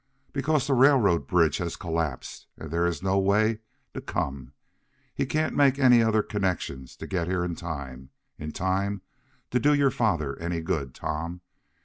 [0.33, 3.59] "Because the railroad bridge has collapsed, and there is no way
[3.93, 4.51] to come.
[5.13, 8.09] He can't make any other connections to get here in time
[8.39, 9.03] in time
[9.51, 11.41] to do your father any good, Tom.